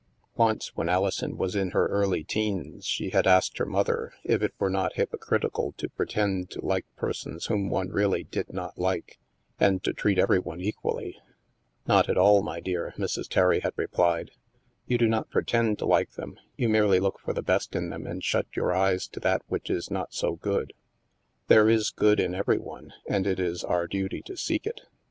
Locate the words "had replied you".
13.59-14.97